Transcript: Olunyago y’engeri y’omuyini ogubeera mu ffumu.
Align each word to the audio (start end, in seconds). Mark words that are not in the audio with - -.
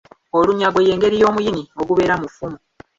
Olunyago 0.37 0.79
y’engeri 0.85 1.15
y’omuyini 1.21 1.63
ogubeera 1.81 2.15
mu 2.21 2.27
ffumu. 2.31 2.57